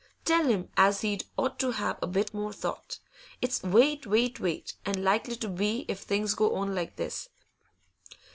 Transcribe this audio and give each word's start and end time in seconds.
Tell 0.25 0.45
him 0.47 0.69
as 0.77 1.01
he'd 1.01 1.25
ought 1.37 1.59
to 1.59 1.73
have 1.73 1.99
a 2.01 2.07
bit 2.07 2.33
more 2.33 2.51
thought. 2.51 2.97
It's 3.39 3.61
wait, 3.61 4.07
wait, 4.07 4.39
wait, 4.39 4.73
and 4.83 5.03
likely 5.03 5.35
to 5.35 5.47
be 5.47 5.85
if 5.87 5.99
things 5.99 6.33
go 6.33 6.55
on 6.55 6.73
like 6.73 6.95
this. 6.95 7.29